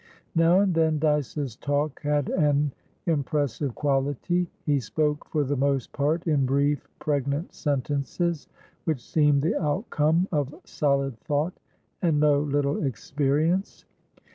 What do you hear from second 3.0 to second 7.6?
impressive quality; he spoke for the most part in brief, pregnant